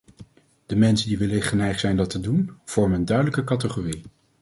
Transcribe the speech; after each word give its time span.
De 0.65 0.75
mensen 0.75 1.07
die 1.07 1.17
wellicht 1.17 1.47
geneigd 1.47 1.79
zijn 1.79 1.95
dat 1.97 2.09
te 2.09 2.19
doen, 2.19 2.51
vormen 2.65 2.97
een 2.99 3.05
duidelijke 3.05 3.43
categorie. 3.43 4.01